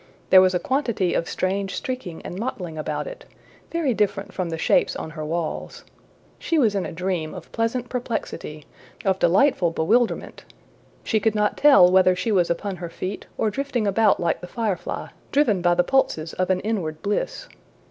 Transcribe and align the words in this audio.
There 0.31 0.41
was 0.41 0.55
a 0.55 0.59
quantity 0.59 1.13
of 1.13 1.29
strange 1.29 1.75
streaking 1.75 2.23
and 2.23 2.39
mottling 2.39 2.75
about 2.75 3.05
it, 3.05 3.25
very 3.71 3.93
different 3.93 4.33
from 4.33 4.49
the 4.49 4.57
shapes 4.57 4.95
on 4.95 5.11
her 5.11 5.23
walls. 5.23 5.83
She 6.39 6.57
was 6.57 6.73
in 6.73 6.87
a 6.87 6.91
dream 6.91 7.35
of 7.35 7.51
pleasant 7.51 7.87
perplexity, 7.87 8.65
of 9.05 9.19
delightful 9.19 9.69
bewilderment. 9.69 10.43
She 11.03 11.19
could 11.19 11.35
not 11.35 11.55
tell 11.55 11.87
whether 11.91 12.15
she 12.15 12.31
was 12.31 12.49
upon 12.49 12.77
her 12.77 12.89
feet 12.89 13.27
or 13.37 13.51
drifting 13.51 13.85
about 13.85 14.19
like 14.19 14.41
the 14.41 14.47
firefly, 14.47 15.09
driven 15.31 15.61
by 15.61 15.75
the 15.75 15.83
pulses 15.83 16.33
of 16.33 16.49
an 16.49 16.61
inward 16.61 17.03
bliss. 17.03 17.47